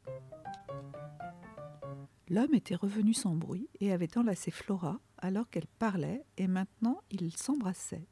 L'homme 2.30 2.54
était 2.54 2.76
revenu 2.76 3.14
sans 3.14 3.36
bruit 3.36 3.68
et 3.80 3.92
avait 3.92 4.18
enlacé 4.18 4.50
Flora 4.52 5.00
alors 5.22 5.50
qu'elle 5.50 5.68
parlait 5.68 6.26
et 6.38 6.48
maintenant 6.48 7.02
ils 7.12 7.36
s'embrassaient. 7.36 8.08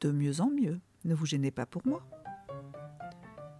De 0.00 0.10
mieux 0.10 0.40
en 0.40 0.50
mieux, 0.50 0.80
ne 1.04 1.14
vous 1.14 1.26
gênez 1.26 1.50
pas 1.50 1.66
pour 1.66 1.86
moi. 1.86 2.06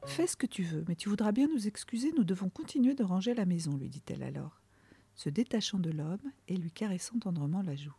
Fais 0.06 0.26
ce 0.26 0.36
que 0.36 0.46
tu 0.46 0.62
veux, 0.62 0.84
mais 0.88 0.96
tu 0.96 1.08
voudras 1.08 1.32
bien 1.32 1.48
nous 1.48 1.66
excuser, 1.66 2.12
nous 2.12 2.24
devons 2.24 2.48
continuer 2.48 2.94
de 2.94 3.04
ranger 3.04 3.34
la 3.34 3.46
maison, 3.46 3.76
lui 3.76 3.88
dit-elle 3.88 4.22
alors, 4.22 4.60
se 5.14 5.28
détachant 5.28 5.78
de 5.78 5.90
l'homme 5.90 6.32
et 6.48 6.56
lui 6.56 6.72
caressant 6.72 7.18
tendrement 7.18 7.62
la 7.62 7.76
joue. 7.76 7.94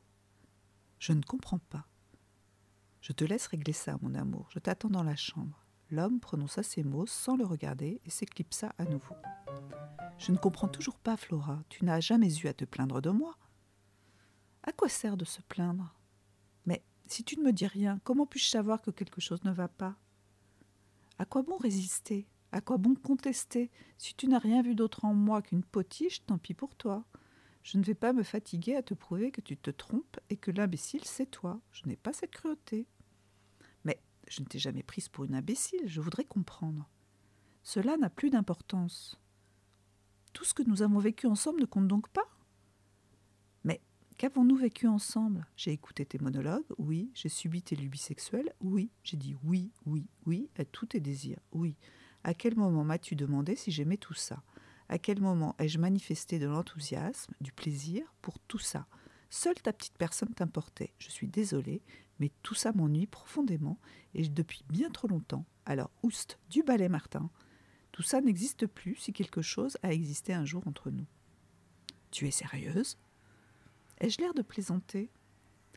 Je 1.00 1.13
ne 1.13 1.22
comprends 1.22 1.60
pas. 1.60 1.88
Je 3.01 3.13
te 3.13 3.24
laisse 3.24 3.48
régler 3.48 3.74
ça, 3.74 3.98
mon 4.01 4.13
amour, 4.15 4.50
je 4.51 4.60
t'attends 4.60 4.89
dans 4.89 5.03
la 5.03 5.15
chambre. 5.15 5.65
L'homme 5.89 6.20
prononça 6.20 6.63
ces 6.63 6.84
mots 6.84 7.05
sans 7.05 7.36
le 7.36 7.46
regarder 7.46 8.01
et 8.05 8.10
s'éclipsa 8.10 8.74
à 8.77 8.86
nouveau. 8.86 9.15
Je 10.17 10.31
ne 10.31 10.38
comprends 10.38 10.67
toujours 10.67 11.00
pas, 11.00 11.17
Flora, 11.17 11.63
tu 11.70 11.84
n'as 11.84 12.00
jamais 12.00 12.34
eu 12.39 12.48
à 12.48 12.53
te 12.53 12.65
plaindre 12.65 13.01
de 13.01 13.10
moi. 13.10 13.36
À 14.63 14.72
quoi 14.72 14.89
sert 14.89 15.18
de 15.18 15.25
se 15.25 15.41
plaindre? 15.41 15.94
Mais 16.65 16.84
si 17.08 17.24
tu 17.24 17.38
ne 17.38 17.44
me 17.44 17.53
dis 17.53 17.68
rien, 17.68 18.00
comment 18.03 18.25
puis-je 18.25 18.50
savoir 18.50 18.82
que 18.82 18.91
quelque 18.91 19.22
chose 19.22 19.44
ne 19.44 19.51
va 19.51 19.68
pas? 19.68 19.96
À 21.18 21.25
quoi 21.25 21.41
bon 21.41 21.58
résister? 21.58 22.27
À 22.51 22.62
quoi 22.62 22.77
bon 22.77 22.96
contester? 22.96 23.72
Si 23.98 24.13
tu 24.13 24.27
n'as 24.27 24.39
rien 24.39 24.62
vu 24.62 24.75
d'autre 24.75 25.06
en 25.06 25.13
moi 25.13 25.41
qu'une 25.41 25.63
potiche, 25.63 26.25
tant 26.25 26.38
pis 26.38 26.53
pour 26.53 26.75
toi. 26.75 27.06
Je 27.63 27.77
ne 27.77 27.84
vais 27.84 27.96
pas 27.96 28.13
me 28.13 28.24
fatiguer 28.24 28.75
à 28.75 28.84
te 28.84 28.94
prouver 28.94 29.32
que 29.32 29.41
tu 29.41 29.56
te 29.56 29.70
trompes 29.70 30.20
et 30.30 30.38
que 30.38 30.51
l'imbécile, 30.51 31.06
c'est 31.06 31.30
toi. 31.30 31.62
Je 31.72 31.88
n'ai 31.88 31.96
pas 31.96 32.13
cette 32.13 32.32
cruauté. 32.32 32.88
Mais 33.86 34.01
je 34.27 34.41
ne 34.41 34.48
t'ai 34.48 34.60
jamais 34.60 34.84
prise 34.84 35.10
pour 35.10 35.25
une 35.25 35.36
imbécile, 35.36 35.88
je 35.88 36.01
voudrais 36.01 36.25
comprendre. 36.25 36.89
Cela 37.63 37.98
n'a 37.98 38.10
plus 38.10 38.32
d'importance. 38.32 39.20
Tout 40.34 40.44
ce 40.44 40.53
que 40.53 40.63
nous 40.63 40.82
avons 40.82 41.00
vécu 41.00 41.27
ensemble 41.27 41.62
ne 41.62 41.65
compte 41.65 41.88
donc 41.88 42.10
pas? 42.10 42.27
Qu'avons-nous 44.22 44.56
vécu 44.56 44.86
ensemble? 44.86 45.48
J'ai 45.58 45.72
écouté 45.72 46.06
tes 46.06 46.20
monologues, 46.20 46.68
oui. 46.78 47.10
J'ai 47.16 47.28
subi 47.28 47.63
tes 47.63 47.75
lubies 47.75 47.98
sexuelles, 47.98 48.54
oui. 48.62 48.92
J'ai 49.01 49.18
dit 49.18 49.36
oui, 49.44 49.72
oui, 49.88 50.06
oui 50.28 50.48
à 50.60 50.63
tous 50.63 50.86
tes 50.86 51.00
désirs, 51.00 51.40
oui. 51.54 51.75
À 52.24 52.36
quel 52.36 52.56
moment 52.56 52.84
m'as-tu 52.84 53.16
demandé 53.16 53.56
si 53.56 53.72
j'aimais 53.72 53.98
tout 53.98 54.13
ça? 54.13 54.44
À 54.90 55.00
quel 55.00 55.20
moment 55.20 55.56
ai-je 55.58 55.80
manifesté 55.80 56.38
de 56.38 56.46
l'enthousiasme, 56.46 57.34
du 57.42 57.51
plaisir 57.51 58.13
pour 58.22 58.38
tout 58.42 58.60
ça? 58.60 58.86
Seule 59.32 59.56
ta 59.56 59.74
petite 59.74 59.98
personne 59.98 60.36
t'importait. 60.36 60.94
Je 61.00 61.10
suis 61.10 61.28
désolée, 61.28 61.82
mais 62.20 62.30
tout 62.44 62.54
ça 62.54 62.74
m'ennuie 62.74 63.08
profondément 63.08 63.80
et 64.13 64.30
depuis 64.30 64.63
bien 64.70 64.92
trop 64.92 65.08
longtemps. 65.08 65.48
Alors, 65.66 65.90
oust, 66.04 66.38
du 66.48 66.62
balai, 66.62 66.90
Martin. 66.90 67.32
Tout 67.92 68.04
ça 68.04 68.22
n'existe 68.22 68.68
plus 68.68 68.98
si 68.98 69.13
quelque 69.13 69.42
chose 69.42 69.80
a 69.82 69.92
existé 69.92 70.32
un 70.32 70.46
jour 70.46 70.62
entre 70.68 70.92
nous. 70.92 71.08
Tu 72.12 72.28
es 72.28 72.32
sérieuse? 72.32 73.00
Ai-je 74.01 74.20
l'air 74.20 74.34
de 74.34 74.41
plaisanter? 74.41 75.12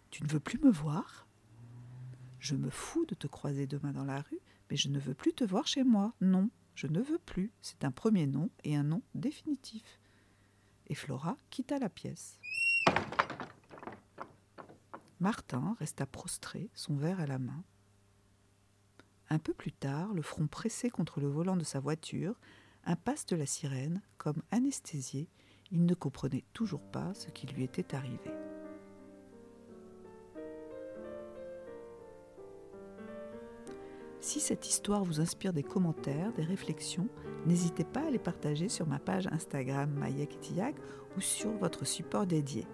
Tu 0.08 0.24
ne 0.24 0.28
veux 0.28 0.40
plus 0.40 0.58
me 0.58 0.70
voir? 0.70 1.26
Je 2.38 2.56
me 2.56 2.70
fous 2.70 3.04
de 3.04 3.14
te 3.14 3.26
croiser 3.26 3.66
demain 3.66 3.92
dans 3.92 4.06
la 4.06 4.22
rue, 4.22 4.40
mais 4.70 4.76
je 4.76 4.88
ne 4.88 4.98
veux 4.98 5.12
plus 5.12 5.34
te 5.34 5.44
voir 5.44 5.66
chez 5.66 5.84
moi. 5.84 6.14
Non, 6.22 6.48
je 6.74 6.86
ne 6.86 7.02
veux 7.02 7.18
plus. 7.18 7.52
C'est 7.60 7.84
un 7.84 7.90
premier 7.90 8.26
nom 8.26 8.48
et 8.64 8.76
un 8.76 8.82
nom 8.82 9.02
définitif. 9.14 10.00
Et 10.86 10.94
Flora 10.94 11.36
quitta 11.50 11.78
la 11.78 11.90
pièce. 11.90 12.40
Martin 15.20 15.76
resta 15.78 16.06
prostré, 16.06 16.70
son 16.74 16.96
verre 16.96 17.20
à 17.20 17.26
la 17.26 17.38
main. 17.38 17.62
Un 19.28 19.38
peu 19.38 19.52
plus 19.52 19.72
tard, 19.72 20.14
le 20.14 20.22
front 20.22 20.46
pressé 20.46 20.88
contre 20.88 21.20
le 21.20 21.28
volant 21.28 21.56
de 21.56 21.64
sa 21.64 21.78
voiture, 21.78 22.40
impasse 22.84 23.26
de 23.26 23.36
la 23.36 23.44
sirène, 23.44 24.00
comme 24.16 24.42
anesthésié, 24.50 25.28
il 25.70 25.84
ne 25.86 25.94
comprenait 25.94 26.44
toujours 26.52 26.80
pas 26.80 27.12
ce 27.14 27.28
qui 27.28 27.46
lui 27.46 27.64
était 27.64 27.94
arrivé. 27.94 28.30
Si 34.20 34.40
cette 34.40 34.66
histoire 34.66 35.04
vous 35.04 35.20
inspire 35.20 35.52
des 35.52 35.62
commentaires, 35.62 36.32
des 36.32 36.44
réflexions, 36.44 37.08
n'hésitez 37.44 37.84
pas 37.84 38.06
à 38.06 38.10
les 38.10 38.18
partager 38.18 38.70
sur 38.70 38.86
ma 38.86 38.98
page 38.98 39.26
Instagram 39.30 39.90
Mayek 39.90 40.38
ou 41.16 41.20
sur 41.20 41.50
votre 41.52 41.84
support 41.84 42.26
dédié. 42.26 42.66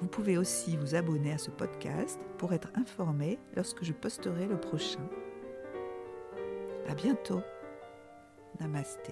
Vous 0.00 0.08
pouvez 0.08 0.38
aussi 0.38 0.76
vous 0.76 0.94
abonner 0.94 1.32
à 1.32 1.38
ce 1.38 1.50
podcast 1.50 2.20
pour 2.38 2.52
être 2.52 2.70
informé 2.74 3.38
lorsque 3.56 3.84
je 3.84 3.92
posterai 3.92 4.46
le 4.46 4.58
prochain. 4.58 5.06
À 6.88 6.94
bientôt. 6.94 7.40
Namaste. 8.60 9.10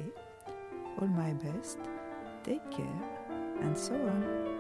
All 1.01 1.09
my 1.09 1.35
best. 1.35 1.79
Take 2.51 2.69
care 2.73 3.01
and 3.63 3.79
so 3.79 3.95
on. 3.95 4.60